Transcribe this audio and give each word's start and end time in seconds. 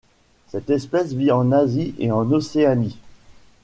Cette 0.47 0.71
espèce 0.71 1.13
vit 1.13 1.29
en 1.31 1.51
Asie 1.51 1.93
et 1.99 2.11
en 2.11 2.31
Océanie. 2.31 2.97